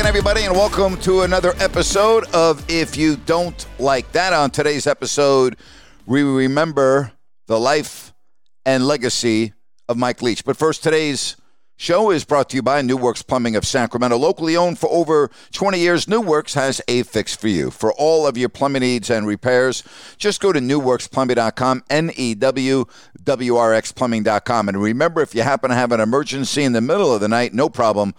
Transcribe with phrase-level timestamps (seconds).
[0.00, 4.32] again, everybody, and welcome to another episode of If You Don't Like That.
[4.32, 5.58] On today's episode,
[6.06, 7.12] we remember
[7.48, 8.14] the life
[8.64, 9.52] and legacy
[9.90, 10.42] of Mike Leach.
[10.42, 11.36] But first, today's
[11.76, 14.16] show is brought to you by New Works Plumbing of Sacramento.
[14.16, 17.70] Locally owned for over 20 years, New Works has a fix for you.
[17.70, 19.84] For all of your plumbing needs and repairs,
[20.16, 22.86] just go to newwrxplumbing.com, N E W
[23.22, 24.70] W R X plumbing.com.
[24.70, 27.52] And remember, if you happen to have an emergency in the middle of the night,
[27.52, 28.14] no problem.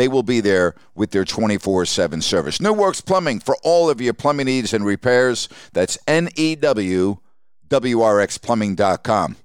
[0.00, 2.58] They will be there with their 24 7 service.
[2.58, 5.46] New Works Plumbing for all of your plumbing needs and repairs.
[5.74, 7.18] That's N E W
[7.68, 9.36] W R X plumbing.com.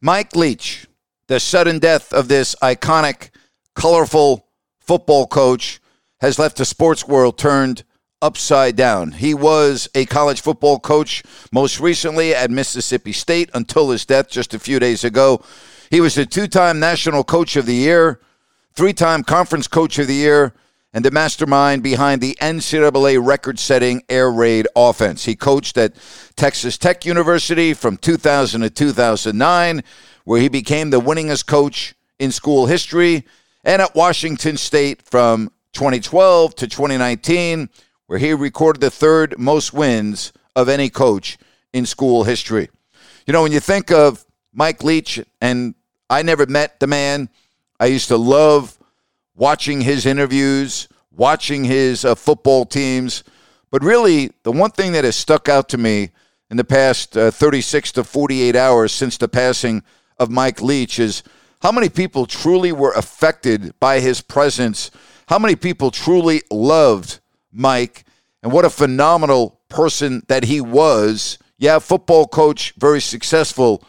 [0.00, 0.86] Mike Leach,
[1.26, 3.28] the sudden death of this iconic,
[3.74, 4.46] colorful
[4.78, 5.78] football coach,
[6.22, 7.84] has left the sports world turned
[8.22, 9.12] upside down.
[9.12, 14.54] He was a college football coach most recently at Mississippi State until his death just
[14.54, 15.44] a few days ago.
[15.90, 18.20] He was a two time National Coach of the Year
[18.74, 20.54] three time Conference Coach of the Year,
[20.92, 25.24] and the mastermind behind the NCAA record setting air raid offense.
[25.24, 25.94] He coached at
[26.36, 29.82] Texas Tech University from 2000 to 2009,
[30.24, 33.24] where he became the winningest coach in school history,
[33.64, 37.68] and at Washington State from 2012 to 2019,
[38.06, 41.38] where he recorded the third most wins of any coach
[41.72, 42.68] in school history.
[43.26, 45.74] You know, when you think of Mike Leach, and
[46.08, 47.28] I never met the man,
[47.80, 48.78] I used to love
[49.34, 53.24] watching his interviews, watching his uh, football teams.
[53.70, 56.10] But really, the one thing that has stuck out to me
[56.50, 59.82] in the past uh, 36 to 48 hours since the passing
[60.18, 61.22] of Mike Leach is
[61.62, 64.90] how many people truly were affected by his presence,
[65.28, 67.20] how many people truly loved
[67.50, 68.04] Mike,
[68.42, 71.38] and what a phenomenal person that he was.
[71.56, 73.82] Yeah, football coach, very successful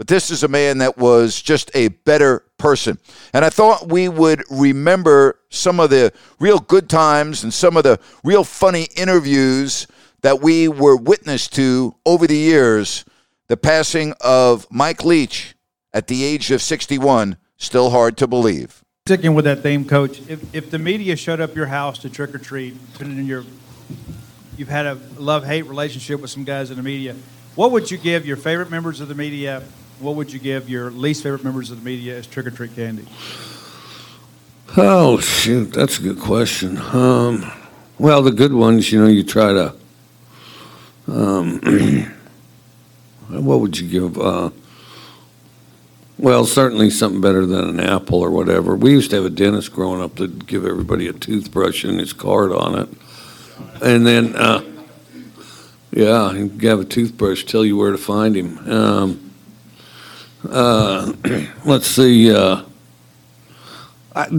[0.00, 2.98] but this is a man that was just a better person.
[3.34, 7.82] And I thought we would remember some of the real good times and some of
[7.82, 9.86] the real funny interviews
[10.22, 13.04] that we were witness to over the years.
[13.48, 15.54] The passing of Mike Leach
[15.92, 18.82] at the age of 61, still hard to believe.
[19.06, 22.34] Sticking with that theme, Coach, if, if the media showed up your house to trick
[22.34, 23.44] or treat, put it in your,
[24.56, 27.14] you've had a love hate relationship with some guys in the media,
[27.54, 29.62] what would you give your favorite members of the media
[30.00, 32.74] what would you give your least favorite members of the media as trick or treat
[32.74, 33.06] candy?
[34.76, 36.78] Oh shoot, that's a good question.
[36.78, 37.50] Um,
[37.98, 39.74] well, the good ones, you know, you try to.
[41.06, 41.60] Um,
[43.28, 44.18] what would you give?
[44.18, 44.50] Uh,
[46.18, 48.76] well, certainly something better than an apple or whatever.
[48.76, 52.12] We used to have a dentist growing up that give everybody a toothbrush and his
[52.12, 52.88] card on it,
[53.82, 54.62] and then, uh,
[55.90, 58.58] yeah, he'd have a toothbrush tell you where to find him.
[58.70, 59.29] Um,
[60.48, 61.12] uh,
[61.64, 62.34] let's see.
[62.34, 62.64] Uh,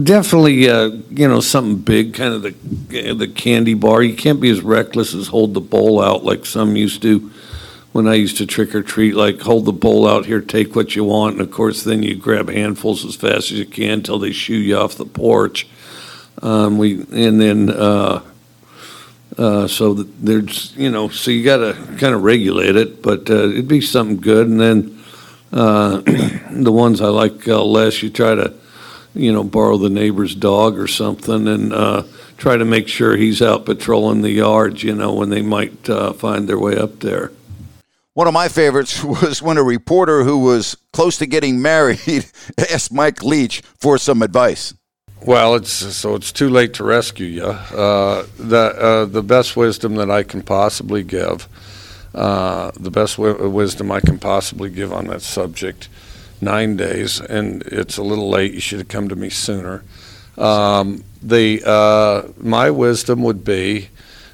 [0.02, 4.02] definitely, uh, you know, something big, kind of the the candy bar.
[4.02, 7.30] You can't be as reckless as hold the bowl out like some used to.
[7.92, 10.96] When I used to trick or treat, like hold the bowl out here, take what
[10.96, 14.18] you want, and of course, then you grab handfuls as fast as you can until
[14.18, 15.68] they shoo you off the porch.
[16.40, 18.22] Um, we and then uh,
[19.36, 23.48] uh, so there's you know, so you got to kind of regulate it, but uh,
[23.50, 25.01] it'd be something good, and then.
[25.52, 25.98] Uh,
[26.50, 28.54] the ones I like uh, less, you try to,
[29.14, 32.04] you know, borrow the neighbor's dog or something and uh,
[32.38, 36.12] try to make sure he's out patrolling the yards, you know, when they might uh,
[36.12, 37.32] find their way up there.
[38.14, 42.00] One of my favorites was when a reporter who was close to getting married
[42.58, 44.74] asked Mike Leach for some advice.
[45.24, 47.44] Well, it's so it's too late to rescue you.
[47.44, 51.46] Uh, the uh, the best wisdom that I can possibly give,
[52.14, 55.88] uh, the best wi- wisdom I can possibly give on that subject,
[56.40, 58.52] nine days, and it's a little late.
[58.52, 59.82] You should have come to me sooner.
[60.36, 63.88] Um, the uh, my wisdom would be,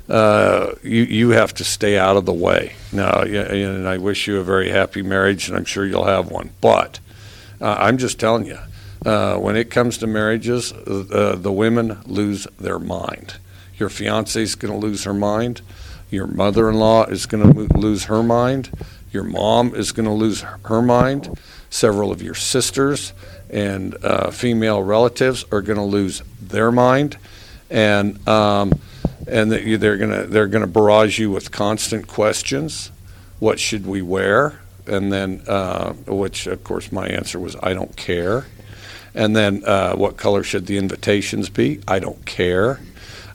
[0.08, 2.74] uh, you you have to stay out of the way.
[2.92, 6.50] Now, and I wish you a very happy marriage, and I'm sure you'll have one.
[6.60, 7.00] But
[7.60, 8.58] uh, I'm just telling you
[9.04, 13.34] uh, when it comes to marriages, the women lose their mind.
[13.78, 15.62] Your fiance is going to lose her mind.
[16.10, 18.70] Your mother-in-law is going to lose her mind.
[19.12, 21.38] Your mom is going to lose her mind.
[21.70, 23.12] Several of your sisters
[23.50, 27.16] and uh, female relatives are going to lose their mind,
[27.70, 28.72] and um,
[29.26, 32.90] and they're going to they're to barrage you with constant questions.
[33.38, 34.60] What should we wear?
[34.86, 38.46] And then, uh, which of course my answer was, I don't care.
[39.14, 41.80] And then, uh, what color should the invitations be?
[41.86, 42.80] I don't care.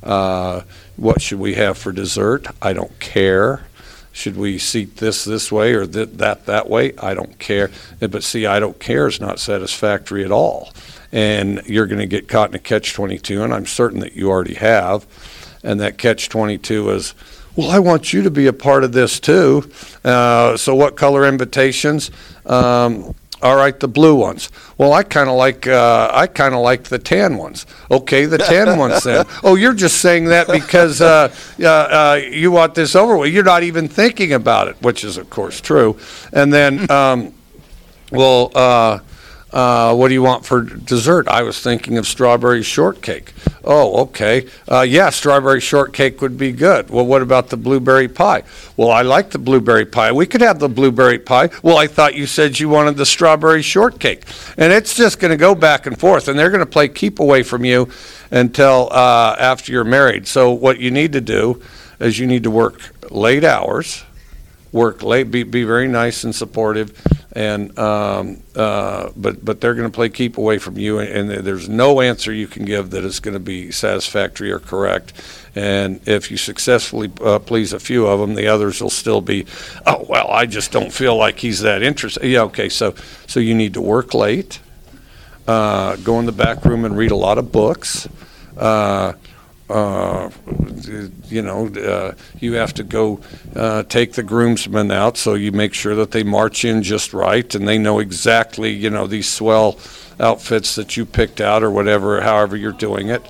[0.04, 0.62] Uh,
[0.98, 2.48] what should we have for dessert?
[2.62, 3.66] I don't care.
[4.12, 6.94] Should we seat this this way or th- that that way?
[7.00, 7.72] I don't care.
[8.02, 10.72] Uh, But see, I don't care is not satisfactory at all.
[11.12, 14.30] And you're going to get caught in a catch 22, and I'm certain that you
[14.30, 15.06] already have.
[15.64, 17.14] And that catch 22 is,
[17.56, 19.70] well, I want you to be a part of this too.
[20.04, 22.12] Uh, so, what color invitations?
[22.46, 24.50] Um, all right, the blue ones.
[24.78, 27.66] Well, I kind of like uh, I kind of like the tan ones.
[27.92, 29.26] Okay, the tan ones then.
[29.44, 33.34] Oh, you're just saying that because uh, uh, uh, you want this over with.
[33.34, 36.00] You're not even thinking about it, which is of course true.
[36.32, 37.34] And then, um,
[38.12, 39.02] well,
[39.54, 41.28] uh, what do you want for dessert?
[41.28, 43.34] I was thinking of strawberry shortcake.
[43.64, 44.48] Oh, okay.
[44.70, 46.90] Uh, yeah, strawberry shortcake would be good.
[46.90, 48.44] Well, what about the blueberry pie?
[48.76, 50.12] Well, I like the blueberry pie.
[50.12, 51.52] We could have the blueberry pie.
[51.62, 54.24] Well, I thought you said you wanted the strawberry shortcake.
[54.58, 57.20] And it's just going to go back and forth, and they're going to play keep
[57.20, 57.90] away from you
[58.32, 60.26] until uh, after you're married.
[60.26, 61.62] So, what you need to do
[62.00, 62.80] is you need to work
[63.12, 64.04] late hours
[64.74, 66.92] work late, be, be very nice and supportive,
[67.36, 71.46] and um, uh, but but they're going to play keep away from you, and, and
[71.46, 75.14] there's no answer you can give that is going to be satisfactory or correct.
[75.56, 79.46] And if you successfully uh, please a few of them, the others will still be,
[79.86, 82.24] oh well, I just don't feel like he's that interested.
[82.24, 82.94] Yeah, okay, so
[83.28, 84.60] so you need to work late,
[85.48, 88.08] uh, go in the back room and read a lot of books.
[89.70, 90.30] Uh,
[91.30, 93.20] you know, uh, you have to go
[93.56, 97.56] uh, take the groomsmen out, so you make sure that they march in just right
[97.56, 99.80] and they know exactly, you know, these swell
[100.20, 103.24] outfits that you picked out or whatever, however you're doing it.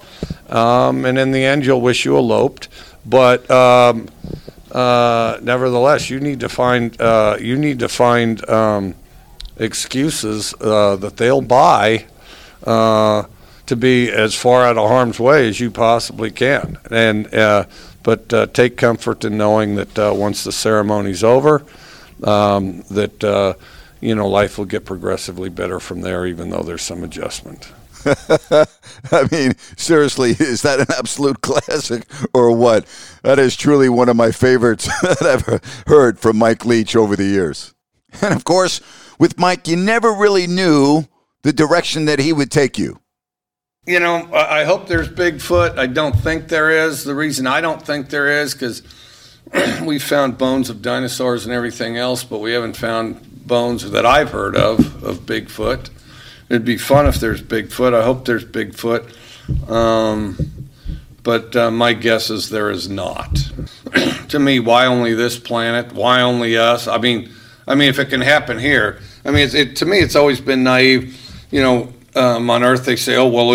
[0.50, 2.68] Um, and in the end, you'll wish you eloped.
[3.06, 4.10] But um,
[4.72, 8.96] uh, nevertheless, you need to find uh, you need to find um,
[9.58, 12.06] excuses uh, that they'll buy.
[13.68, 16.78] To be as far out of harm's way as you possibly can.
[16.92, 17.66] And uh,
[18.04, 21.64] but uh, take comfort in knowing that uh, once the ceremony's over,
[22.24, 23.54] um, that uh,
[24.02, 27.72] you know life will get progressively better from there, even though there's some adjustment.
[28.06, 32.86] I mean, seriously, is that an absolute classic or what?
[33.24, 37.26] That is truly one of my favorites that I've heard from Mike Leach over the
[37.26, 37.74] years.
[38.22, 38.82] And of course,
[39.18, 41.06] with Mike, you never really knew
[41.44, 43.00] the direction that he would take you.
[43.86, 45.78] You know, I hope there's Bigfoot.
[45.78, 47.04] I don't think there is.
[47.04, 48.82] The reason I don't think there is because
[49.84, 54.32] we found bones of dinosaurs and everything else, but we haven't found bones that I've
[54.32, 55.90] heard of of Bigfoot.
[56.48, 57.94] It'd be fun if there's Bigfoot.
[57.94, 59.12] I hope there's Bigfoot.
[59.70, 60.38] Um,
[61.22, 63.38] but uh, my guess is there is not.
[64.30, 65.92] to me, why only this planet?
[65.92, 66.88] Why only us?
[66.88, 67.34] I mean,
[67.68, 70.64] I mean, if it can happen here, I mean, it, to me, it's always been
[70.64, 71.20] naive.
[71.52, 73.48] You know, um, on Earth they say, "Oh, well,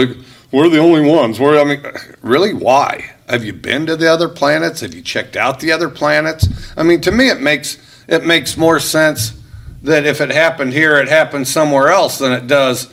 [0.52, 1.82] we're the only ones." We're, I mean,
[2.22, 3.14] really, why?
[3.28, 4.80] Have you been to the other planets?
[4.80, 6.48] Have you checked out the other planets?
[6.76, 9.38] I mean, to me, it makes it makes more sense
[9.82, 12.92] that if it happened here, it happened somewhere else than it does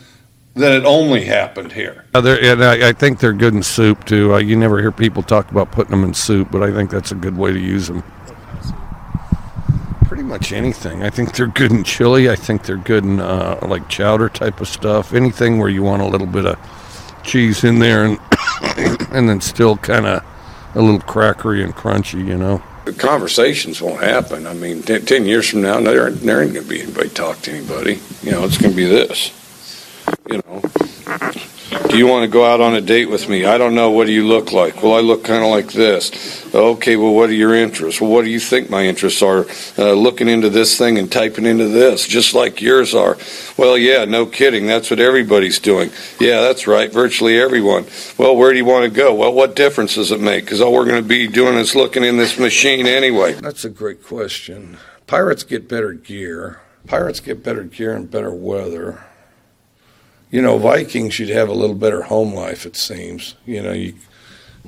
[0.56, 2.06] that it only happened here.
[2.14, 4.34] and I, I think they're good in soup too.
[4.34, 7.12] Uh, you never hear people talk about putting them in soup, but I think that's
[7.12, 8.04] a good way to use them.
[10.16, 11.04] Pretty much anything.
[11.04, 12.30] I think they're good in chili.
[12.30, 15.14] I think they're good in uh, like chowder type of stuff.
[15.14, 16.58] Anything where you want a little bit of
[17.22, 18.18] cheese in there and
[19.12, 20.24] and then still kind of
[20.74, 22.64] a little crackery and crunchy, you know.
[22.98, 24.48] Conversations won't happen.
[24.48, 27.42] I mean, ten, 10 years from now, there, there ain't going to be anybody talk
[27.42, 28.00] to anybody.
[28.24, 29.34] You know, it's going to be this.
[30.30, 30.62] You know,
[31.90, 33.44] Do you want to go out on a date with me?
[33.46, 33.92] I don't know.
[33.92, 34.82] What do you look like?
[34.82, 36.44] Well, I look kind of like this.
[36.56, 38.00] Okay, well, what are your interests?
[38.00, 39.46] Well, what do you think my interests are?
[39.78, 43.18] Uh, looking into this thing and typing into this, just like yours are.
[43.58, 44.68] Well, yeah, no kidding.
[44.68, 45.90] That's what everybody's doing.
[46.20, 46.92] Yeah, that's right.
[46.92, 47.86] Virtually everyone.
[48.18, 49.14] Well, where do you want to go?
[49.14, 50.46] Well, what difference does it make?
[50.46, 53.34] Because all we're going to be doing is looking in this machine anyway.
[53.34, 54.78] That's a great question.
[55.08, 56.62] Pirates get better gear.
[56.88, 59.04] Pirates get better gear and better weather
[60.36, 62.66] you know, Vikings, you'd have a little better home life.
[62.66, 63.36] It seems.
[63.46, 63.94] You know, you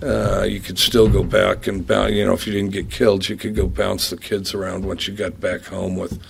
[0.02, 2.14] uh, you could still go back and bounce.
[2.14, 5.10] You know, if you didn't get killed, you could go bounce the kids around once
[5.10, 6.24] you got back home with,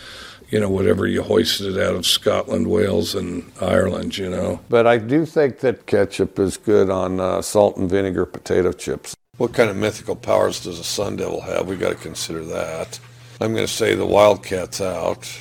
[0.50, 4.18] you know, whatever you hoisted out of Scotland, Wales, and Ireland.
[4.18, 4.60] You know.
[4.70, 9.16] But I do think that ketchup is good on uh, salt and vinegar potato chips.
[9.38, 11.68] What kind of mythical powers does a Sun Devil have?
[11.68, 13.00] We've got to consider that.
[13.40, 15.32] I'm going to say the Wildcat's out.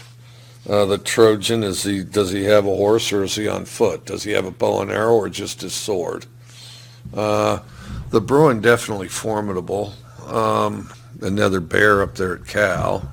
[0.69, 2.03] Uh, the Trojan is he?
[2.03, 4.07] Does he have a horse or is he on foot?
[4.07, 6.27] Does he have a bow and arrow or just his sword?
[7.15, 7.61] Uh,
[8.11, 9.95] the Bruin definitely formidable.
[10.27, 13.13] Um, another bear up there at Cal.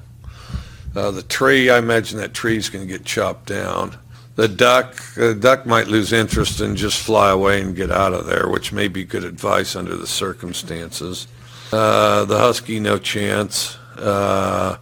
[0.96, 3.98] Uh, the tree, I imagine that tree's going to get chopped down.
[4.36, 8.26] The duck, the duck might lose interest and just fly away and get out of
[8.26, 11.28] there, which may be good advice under the circumstances.
[11.72, 13.78] Uh, the husky, no chance.
[13.98, 14.78] Uh,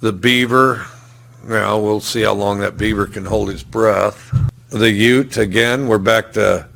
[0.00, 0.86] the beaver,
[1.44, 4.34] now we'll see how long that beaver can hold his breath.
[4.70, 5.86] The Ute again.
[5.88, 6.68] We're back to: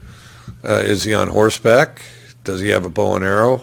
[0.64, 2.02] uh, is he on horseback?
[2.44, 3.62] Does he have a bow and arrow?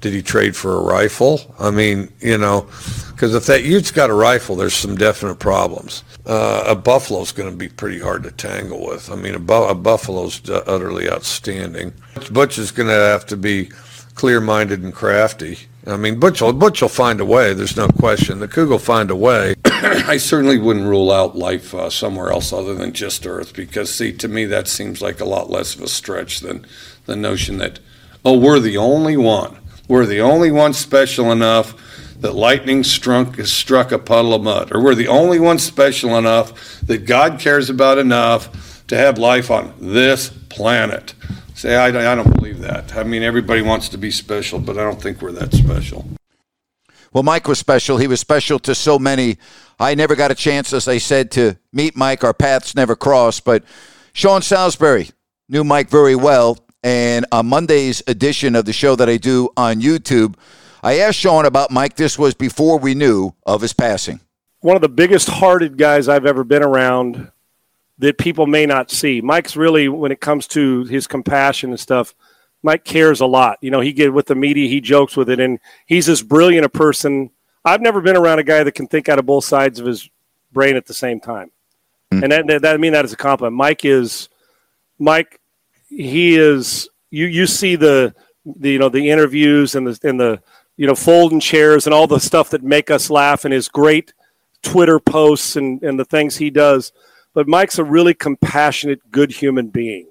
[0.00, 1.54] Did he trade for a rifle?
[1.58, 2.68] I mean, you know,
[3.12, 6.04] because if that Ute's got a rifle, there's some definite problems.
[6.26, 9.10] Uh, a buffalo's going to be pretty hard to tangle with.
[9.10, 11.94] I mean, a, bu- a buffalo's utterly outstanding.
[12.30, 13.70] Butch is going to have to be
[14.14, 15.58] clear-minded and crafty.
[15.86, 17.52] I mean, Butch will, Butch will find a way.
[17.52, 18.38] There's no question.
[18.38, 19.54] The Coug will find a way.
[19.66, 24.12] I certainly wouldn't rule out life uh, somewhere else other than just Earth because, see,
[24.12, 26.66] to me, that seems like a lot less of a stretch than
[27.04, 27.80] the notion that,
[28.24, 29.58] oh, we're the only one.
[29.86, 31.74] We're the only one special enough
[32.20, 34.74] that lightning struck, struck a puddle of mud.
[34.74, 39.50] Or we're the only one special enough that God cares about enough to have life
[39.50, 41.13] on this planet.
[41.64, 42.94] Say, I, I don't believe that.
[42.94, 46.06] I mean, everybody wants to be special, but I don't think we're that special.
[47.14, 47.96] Well, Mike was special.
[47.96, 49.38] He was special to so many.
[49.80, 52.22] I never got a chance, as I said, to meet Mike.
[52.22, 53.46] Our paths never crossed.
[53.46, 53.64] But
[54.12, 55.08] Sean Salisbury
[55.48, 56.58] knew Mike very well.
[56.82, 60.34] And on Monday's edition of the show that I do on YouTube,
[60.82, 61.96] I asked Sean about Mike.
[61.96, 64.20] This was before we knew of his passing.
[64.60, 67.30] One of the biggest hearted guys I've ever been around
[67.98, 69.20] that people may not see.
[69.20, 72.14] Mike's really, when it comes to his compassion and stuff,
[72.62, 73.58] Mike cares a lot.
[73.60, 76.64] You know, he get with the media, he jokes with it, and he's as brilliant
[76.64, 77.30] a person.
[77.64, 80.08] I've never been around a guy that can think out of both sides of his
[80.50, 81.50] brain at the same time,
[82.10, 82.24] mm-hmm.
[82.24, 83.54] and that, that I mean that is a compliment.
[83.54, 84.28] Mike is,
[84.98, 85.40] Mike,
[85.88, 86.88] he is.
[87.10, 90.42] You you see the, the you know the interviews and the and the
[90.76, 94.14] you know folding chairs and all the stuff that make us laugh and his great
[94.62, 96.92] Twitter posts and and the things he does
[97.34, 100.10] but Mike's a really compassionate, good human being.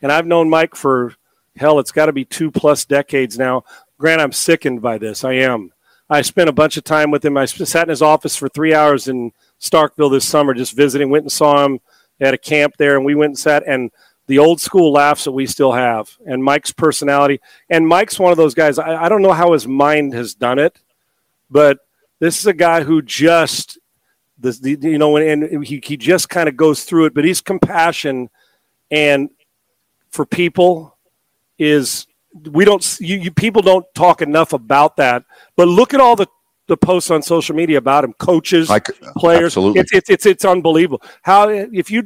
[0.00, 1.14] And I've known Mike for
[1.56, 3.64] hell, it's got to be two plus decades now.
[3.98, 5.24] Grant, I'm sickened by this.
[5.24, 5.72] I am.
[6.08, 7.36] I spent a bunch of time with him.
[7.36, 11.10] I sat in his office for three hours in Starkville this summer, just visiting.
[11.10, 11.80] Went and saw him
[12.20, 13.64] at a camp there, and we went and sat.
[13.66, 13.90] And
[14.26, 17.40] the old school laughs that we still have, and Mike's personality.
[17.68, 18.78] And Mike's one of those guys.
[18.78, 20.80] I, I don't know how his mind has done it,
[21.50, 21.80] but
[22.20, 23.77] this is a guy who just
[24.38, 27.40] this, the, you know, and he, he just kind of goes through it, but he's
[27.40, 28.30] compassion
[28.90, 29.30] and
[30.10, 30.96] for people
[31.58, 32.06] is
[32.50, 35.24] we don't you, you people don't talk enough about that.
[35.56, 36.26] But look at all the
[36.68, 39.56] the posts on social media about him, coaches, like, players.
[39.56, 39.80] Absolutely.
[39.80, 41.02] It's, it's it's it's unbelievable.
[41.22, 42.04] How if you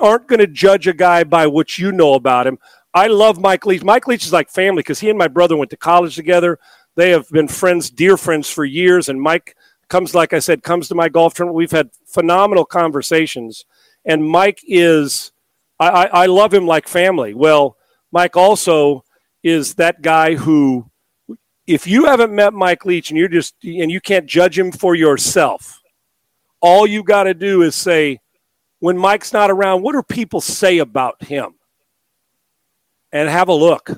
[0.00, 2.58] aren't going to judge a guy by what you know about him.
[2.94, 3.82] I love Mike Leach.
[3.82, 6.58] Mike Leach is like family because he and my brother went to college together.
[6.94, 9.08] They have been friends, dear friends for years.
[9.08, 9.56] And Mike
[9.92, 11.54] comes, like I said, comes to my golf tournament.
[11.54, 13.66] We've had phenomenal conversations.
[14.06, 15.32] And Mike is,
[15.78, 17.34] I, I, I love him like family.
[17.34, 17.76] Well,
[18.10, 19.04] Mike also
[19.42, 20.90] is that guy who,
[21.66, 24.94] if you haven't met Mike Leach and you're just, and you can't judge him for
[24.94, 25.82] yourself,
[26.62, 28.18] all you got to do is say,
[28.78, 31.52] when Mike's not around, what do people say about him?
[33.12, 33.90] And have a look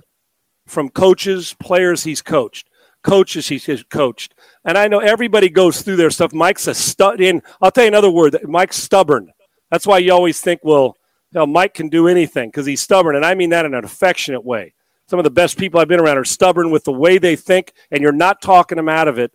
[0.67, 2.69] from coaches, players he's coached
[3.05, 4.35] coaches he's coached.
[4.65, 6.33] And I know everybody goes through their stuff.
[6.33, 7.21] Mike's a stud.
[7.21, 8.37] in I'll tell you another word.
[8.45, 9.33] Mike's stubborn.
[9.71, 10.97] That's why you always think, well,
[11.31, 13.15] you know, Mike can do anything because he's stubborn.
[13.15, 14.75] And I mean that in an affectionate way.
[15.07, 17.73] Some of the best people I've been around are stubborn with the way they think,
[17.91, 19.33] and you're not talking them out of it.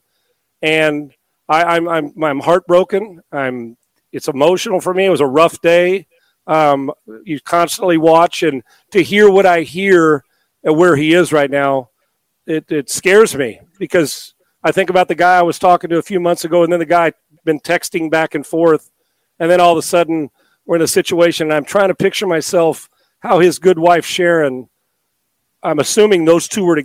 [0.61, 1.13] And
[1.47, 3.21] I, I'm, I'm, I'm heartbroken.
[3.31, 3.77] I'm,
[4.11, 5.05] it's emotional for me.
[5.05, 6.07] It was a rough day.
[6.47, 6.91] Um,
[7.23, 10.23] you constantly watch, and to hear what I hear
[10.63, 11.88] and where he is right now,
[12.49, 16.03] it, it scares me because I think about the guy I was talking to a
[16.03, 17.13] few months ago, and then the guy
[17.45, 18.91] been texting back and forth,
[19.39, 20.29] and then all of a sudden
[20.65, 22.89] we're in a situation, and I'm trying to picture myself
[23.19, 24.69] how his good wife Sharon.
[25.61, 26.81] I'm assuming those two were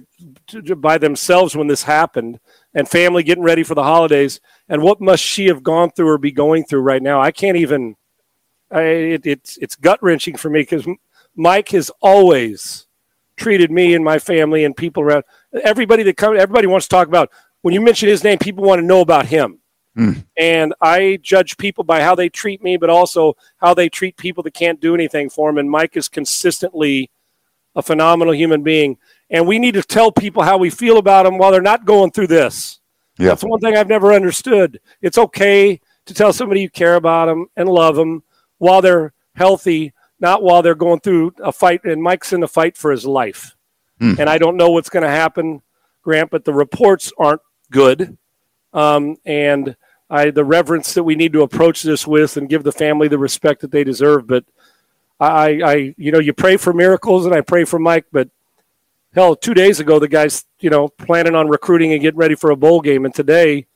[0.49, 2.40] to, to, by themselves when this happened,
[2.75, 4.40] and family getting ready for the holidays.
[4.68, 7.21] And what must she have gone through or be going through right now?
[7.21, 7.97] I can't even.
[8.71, 10.87] I, it, it's it's gut wrenching for me because
[11.37, 12.87] Mike has always
[13.37, 15.25] treated me and my family and people around
[15.62, 16.38] everybody that comes.
[16.38, 17.30] Everybody wants to talk about
[17.62, 18.38] when you mention his name.
[18.38, 19.61] People want to know about him.
[19.96, 20.25] Mm.
[20.37, 24.42] And I judge people by how they treat me, but also how they treat people
[24.42, 25.58] that can't do anything for them.
[25.58, 27.11] And Mike is consistently
[27.76, 28.99] a phenomenal human being.
[29.30, 32.11] And we need to tell people how we feel about him while they're not going
[32.11, 32.80] through this.
[33.18, 33.28] Yeah.
[33.28, 34.80] That's one thing I've never understood.
[35.00, 38.25] It's okay to tell somebody you care about them and love them
[38.58, 41.84] while they're healthy, not while they're going through a fight.
[41.84, 43.53] And Mike's in a fight for his life.
[44.01, 44.19] Mm.
[44.19, 45.63] And I don't know what's going to happen,
[46.03, 48.17] Grant, but the reports aren't good.
[48.73, 49.77] Um, and
[50.11, 53.19] I, the reverence that we need to approach this with and give the family the
[53.19, 54.27] respect that they deserve.
[54.27, 54.45] But
[55.21, 58.29] I, I, you know, you pray for miracles and I pray for Mike, but
[59.15, 62.51] hell, two days ago, the guy's, you know, planning on recruiting and getting ready for
[62.51, 63.05] a bowl game.
[63.05, 63.67] And today,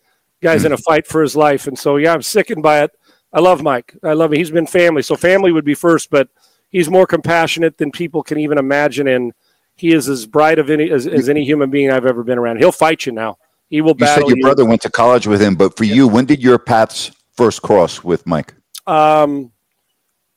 [0.40, 1.66] guy's in a fight for his life.
[1.66, 2.90] And so, yeah, I'm sickened by it.
[3.32, 3.94] I love Mike.
[4.02, 4.38] I love him.
[4.38, 5.02] He's been family.
[5.02, 6.28] So family would be first, but
[6.70, 9.08] he's more compassionate than people can even imagine.
[9.08, 9.32] And
[9.78, 12.58] he is as bright of any as, as any human being I've ever been around.
[12.58, 13.38] He'll fight you now.
[13.70, 14.42] He will battle You said your you.
[14.42, 18.02] brother went to college with him, but for you, when did your paths first cross
[18.02, 18.54] with Mike?
[18.86, 19.52] Um,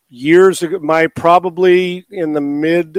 [0.10, 2.98] years ago, my probably in the mid,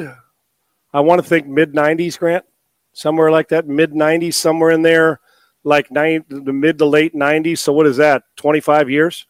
[0.93, 2.45] I want to think mid '90s, Grant,
[2.93, 5.21] somewhere like that, mid '90s, somewhere in there,
[5.65, 7.59] like nine, the mid to late '90s.
[7.59, 8.25] So what is that?
[8.37, 9.27] 25 years.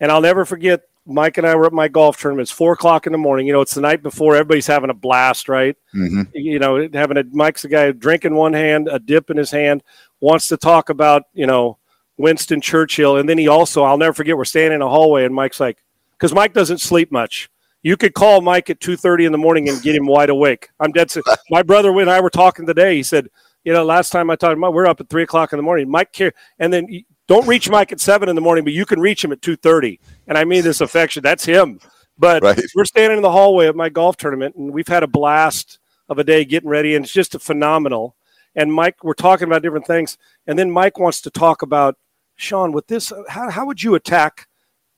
[0.00, 0.82] And I'll never forget.
[1.06, 2.46] Mike and I were at my golf tournament.
[2.46, 3.46] It's four o'clock in the morning.
[3.46, 4.34] You know, it's the night before.
[4.34, 5.76] Everybody's having a blast, right?
[5.94, 6.22] Mm-hmm.
[6.32, 9.82] you know, having a Mike's a guy drinking one hand, a dip in his hand,
[10.20, 11.78] wants to talk about, you know,
[12.16, 13.16] Winston Churchill.
[13.18, 15.78] And then he also, I'll never forget, we're standing in a hallway and Mike's like,
[16.12, 17.50] because Mike doesn't sleep much.
[17.82, 20.70] You could call Mike at 2.30 in the morning and get him wide awake.
[20.80, 21.36] I'm dead serious.
[21.50, 22.96] My brother and I were talking today.
[22.96, 23.28] He said,
[23.62, 25.90] you know, last time I talked about, we're up at 3 o'clock in the morning.
[25.90, 26.86] Mike care, and then
[27.26, 29.98] don't reach Mike at 7 in the morning, but you can reach him at 2.30.
[30.26, 31.22] And I mean this affection.
[31.22, 31.80] That's him.
[32.18, 32.60] But Right.
[32.74, 36.18] we're standing in the hallway of my golf tournament, and we've had a blast of
[36.18, 38.14] a day getting ready, and it's just phenomenal.
[38.54, 41.96] And Mike, we're talking about different things, and then Mike wants to talk about
[42.36, 43.12] Sean with this.
[43.28, 44.46] How, how would you attack?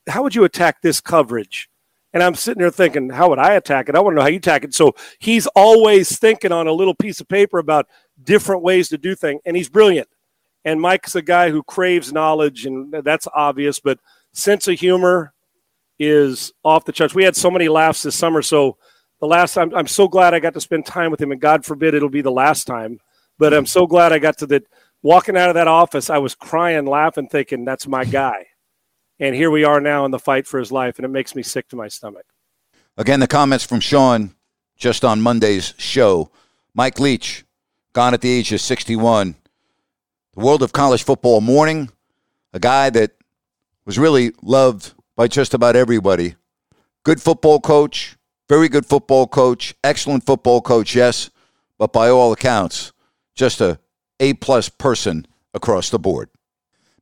[0.09, 1.71] How would you attack this coverage?
[2.12, 3.95] And I'm sitting there thinking, how would I attack it?
[3.95, 4.75] I want to know how you attack it.
[4.75, 7.89] So he's always thinking on a little piece of paper about
[8.23, 10.09] different ways to do things, and he's brilliant.
[10.67, 13.79] And Mike's a guy who craves knowledge, and that's obvious.
[13.79, 14.01] But
[14.33, 15.33] sense of humor
[15.99, 17.15] is off the charts.
[17.15, 18.43] We had so many laughs this summer.
[18.43, 18.77] So
[19.21, 21.65] the last time, I'm so glad I got to spend time with him, and God
[21.65, 22.99] forbid it'll be the last time.
[23.39, 24.65] But I'm so glad I got to that.
[25.03, 28.47] Walking out of that office, I was crying, laughing, thinking that's my guy.
[29.21, 31.45] And here we are now in the fight for his life, and it makes me
[31.45, 32.27] sick to my stomach.
[32.97, 34.35] Again, the comments from Sean
[34.77, 36.33] just on Monday's show.
[36.75, 37.45] Mike Leach,
[37.93, 39.37] gone at the age of 61.
[40.37, 41.88] The world of college football mourning,
[42.53, 43.12] a guy that
[43.87, 46.35] was really loved by just about everybody.
[47.05, 51.31] Good football coach, very good football coach, excellent football coach, yes,
[51.79, 52.92] but by all accounts,
[53.35, 53.79] just a
[54.20, 56.29] A plus person across the board.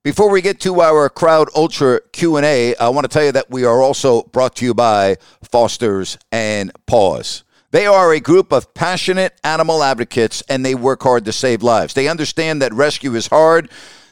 [0.05, 3.65] Before we get to our Crowd Ultra Q&A, I want to tell you that we
[3.65, 7.43] are also brought to you by Fosters and Paws.
[7.75, 11.93] They are a group of passionate animal advocates and they work hard to save lives.
[11.93, 13.69] They understand that rescue is hard.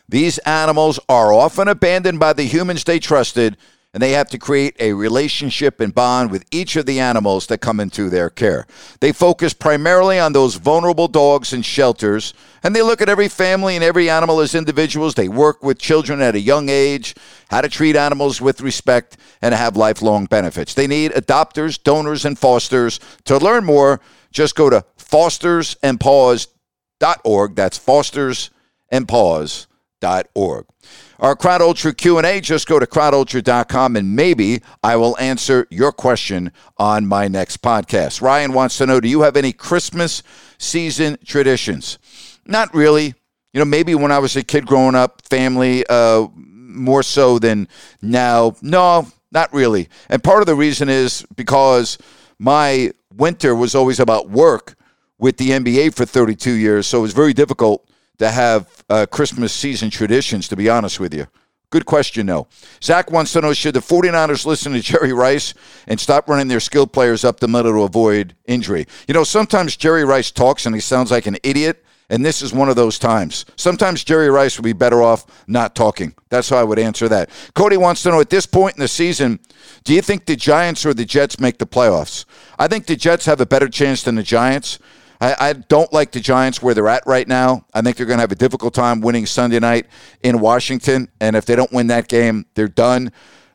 [0.08, 3.56] These animals are often abandoned by the humans they trusted,
[3.94, 7.58] and they have to create a relationship and bond with each of the animals that
[7.58, 8.66] come into their care.
[9.00, 13.74] They focus primarily on those vulnerable dogs in shelters, and they look at every family
[13.74, 15.14] and every animal as individuals.
[15.14, 17.14] They work with children at a young age,
[17.50, 20.72] how to treat animals with respect, and have lifelong benefits.
[20.72, 22.98] They need adopters, donors, and fosters.
[23.24, 24.00] To learn more,
[24.30, 27.56] just go to fostersandpaws.org.
[27.56, 29.66] That's fostersandpaws.org.
[30.02, 36.52] Our Crowd Ultra Q&A, just go to crowdultra.com and maybe I will answer your question
[36.78, 38.20] on my next podcast.
[38.20, 40.22] Ryan wants to know, do you have any Christmas
[40.58, 41.98] season traditions?
[42.46, 43.14] Not really.
[43.52, 47.68] You know, maybe when I was a kid growing up, family, uh, more so than
[48.00, 48.56] now.
[48.62, 49.88] No, not really.
[50.08, 51.98] And part of the reason is because
[52.38, 54.74] my winter was always about work
[55.18, 59.52] with the NBA for 32 years, so it was very difficult to have uh, Christmas
[59.52, 61.26] season traditions, to be honest with you.
[61.72, 62.48] Good question, though.
[62.82, 65.54] Zach wants to know should the 49ers listen to Jerry Rice
[65.86, 68.86] and stop running their skilled players up the middle to avoid injury?
[69.08, 72.52] You know, sometimes Jerry Rice talks and he sounds like an idiot, and this is
[72.52, 73.46] one of those times.
[73.56, 76.14] Sometimes Jerry Rice would be better off not talking.
[76.28, 77.30] That's how I would answer that.
[77.54, 79.40] Cody wants to know at this point in the season,
[79.84, 82.26] do you think the Giants or the Jets make the playoffs?
[82.58, 84.78] I think the Jets have a better chance than the Giants.
[85.22, 87.64] I, I don't like the Giants where they're at right now.
[87.72, 89.86] I think they're going to have a difficult time winning Sunday night
[90.20, 91.08] in Washington.
[91.20, 93.12] And if they don't win that game, they're done.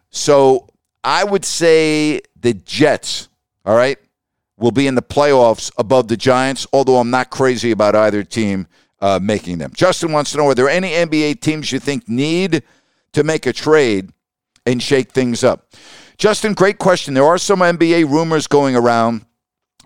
[0.09, 0.69] So
[1.03, 3.27] I would say the Jets,
[3.65, 3.97] all right,
[4.55, 8.67] will be in the playoffs above the Giants, although I'm not crazy about either team
[9.01, 9.71] uh, making them.
[9.75, 12.63] Justin wants to know Are there any NBA teams you think need
[13.11, 14.09] to make a trade
[14.65, 15.73] and shake things up?
[16.17, 17.13] Justin, great question.
[17.13, 19.25] There are some NBA rumors going around.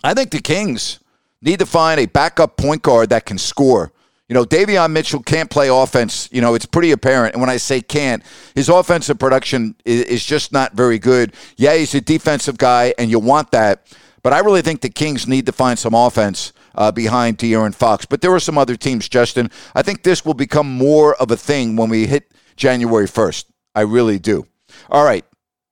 [0.04, 1.00] I think the Kings
[1.42, 3.92] need to find a backup point guard that can score.
[4.28, 6.30] You know, Davion Mitchell can't play offense.
[6.32, 7.34] You know, it's pretty apparent.
[7.34, 8.24] And when I say can't,
[8.56, 11.34] his offensive production is, is just not very good.
[11.58, 13.86] Yeah, he's a defensive guy, and you want that.
[14.24, 18.06] But I really think the Kings need to find some offense uh, behind De'Aaron Fox.
[18.06, 19.52] But there are some other teams, Justin.
[19.76, 23.46] I think this will become more of a thing when we hit January 1st.
[23.76, 24.48] I really do.
[24.90, 25.26] All right.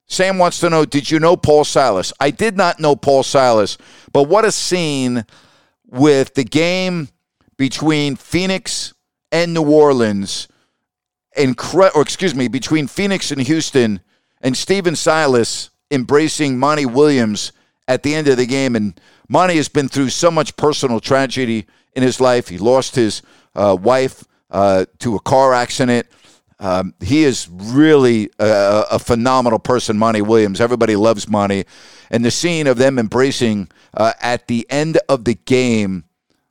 [0.07, 2.11] Sam wants to know Did you know Paul Silas?
[2.19, 3.77] I did not know Paul Silas,
[4.11, 5.23] but what a scene
[5.89, 7.09] with the game
[7.57, 8.93] between Phoenix
[9.31, 10.47] and New Orleans,
[11.37, 14.01] incre- or excuse me, between Phoenix and Houston,
[14.41, 17.51] and Stephen Silas embracing Monty Williams
[17.87, 18.75] at the end of the game.
[18.75, 22.47] And Monty has been through so much personal tragedy in his life.
[22.47, 23.21] He lost his
[23.55, 26.07] uh, wife uh, to a car accident.
[26.59, 30.59] Um, he is really a, a, phenomenal person, Monty Williams.
[30.59, 31.63] Everybody loves Monty.
[32.09, 36.05] And the scene of them embracing uh, at the end of the game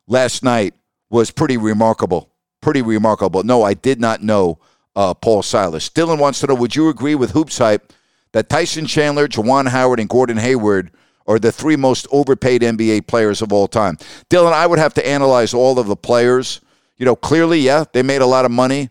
[0.06, 0.74] last night
[1.10, 2.30] was pretty remarkable.
[2.60, 3.42] Pretty remarkable.
[3.42, 4.58] No, I did not know
[4.96, 5.88] uh, Paul Silas.
[5.88, 7.92] Dylan wants to know Would you agree with Hoops Hype
[8.32, 10.90] that Tyson Chandler, Juwan Howard, and Gordon Hayward
[11.26, 13.96] are the three most overpaid NBA players of all time?
[14.28, 16.60] Dylan, I would have to analyze all of the players.
[16.96, 18.90] You know, clearly, yeah, they made a lot of money.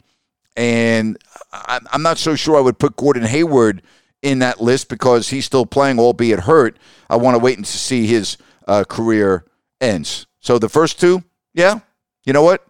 [0.55, 1.17] And
[1.51, 3.83] I'm not so sure I would put Gordon Hayward
[4.21, 6.77] in that list because he's still playing, albeit hurt.
[7.09, 9.45] I want to wait and see his uh, career
[9.79, 10.27] ends.
[10.39, 11.79] So the first two, yeah,
[12.25, 12.65] you know what?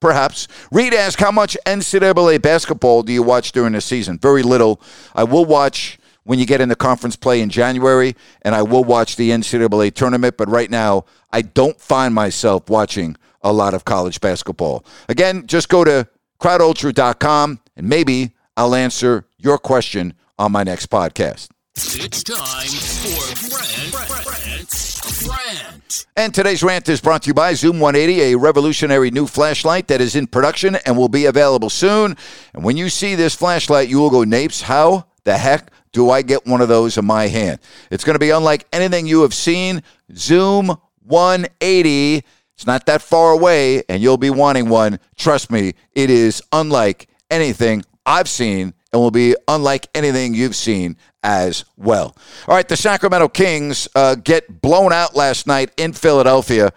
[0.00, 0.48] Perhaps.
[0.70, 4.18] Reed asked, how much NCAA basketball do you watch during the season?
[4.18, 4.80] Very little.
[5.14, 9.16] I will watch when you get into conference play in January, and I will watch
[9.16, 14.20] the NCAA tournament, but right now, I don't find myself watching a lot of college
[14.20, 14.84] basketball.
[15.08, 16.08] Again, just go to
[16.40, 21.48] crowdultra.com, and maybe I'll answer your question on my next podcast.
[21.76, 23.92] It's time for Brent,
[25.26, 29.88] Brent, And today's rant is brought to you by Zoom 180, a revolutionary new flashlight
[29.88, 32.16] that is in production and will be available soon.
[32.54, 36.22] And when you see this flashlight, you will go, Napes, how the heck do I
[36.22, 37.60] get one of those in my hand?
[37.90, 39.82] It's going to be unlike anything you have seen.
[40.14, 42.24] Zoom 180
[42.56, 44.98] it's not that far away, and you'll be wanting one.
[45.14, 50.96] Trust me, it is unlike anything I've seen and will be unlike anything you've seen
[51.22, 52.16] as well.
[52.48, 56.72] All right, the Sacramento Kings uh, get blown out last night in Philadelphia.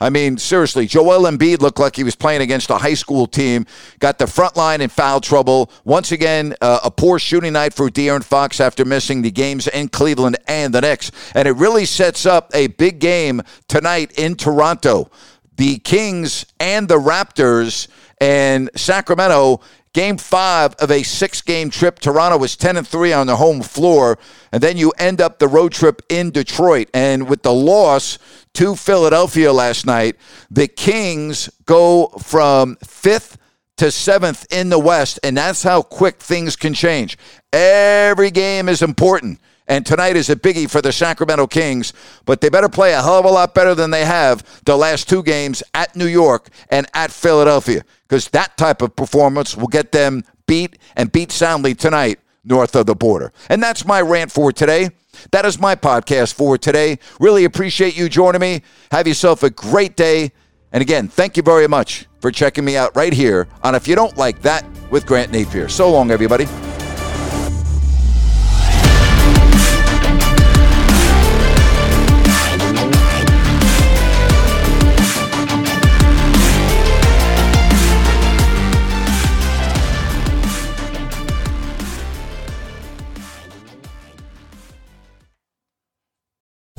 [0.00, 3.66] I mean, seriously, Joel Embiid looked like he was playing against a high school team.
[3.98, 5.70] Got the front line in foul trouble.
[5.84, 9.88] Once again, uh, a poor shooting night for De'Aaron Fox after missing the games in
[9.88, 11.10] Cleveland and the Knicks.
[11.34, 15.10] And it really sets up a big game tonight in Toronto.
[15.56, 17.88] The Kings and the Raptors
[18.20, 19.60] and Sacramento
[19.94, 22.00] Game five of a six game trip.
[22.00, 24.18] Toronto was 10 and 3 on the home floor.
[24.50, 26.90] And then you end up the road trip in Detroit.
[26.92, 28.18] And with the loss
[28.54, 30.16] to Philadelphia last night,
[30.50, 33.38] the Kings go from fifth
[33.76, 35.20] to seventh in the West.
[35.22, 37.16] And that's how quick things can change.
[37.52, 39.40] Every game is important.
[39.66, 41.94] And tonight is a biggie for the Sacramento Kings,
[42.26, 45.08] but they better play a hell of a lot better than they have the last
[45.08, 49.92] two games at New York and at Philadelphia, because that type of performance will get
[49.92, 53.32] them beat and beat soundly tonight north of the border.
[53.48, 54.90] And that's my rant for today.
[55.30, 56.98] That is my podcast for today.
[57.18, 58.62] Really appreciate you joining me.
[58.90, 60.32] Have yourself a great day.
[60.72, 63.94] And again, thank you very much for checking me out right here on If You
[63.94, 65.68] Don't Like That with Grant Napier.
[65.68, 66.46] So long, everybody.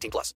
[0.00, 0.34] 18 plus.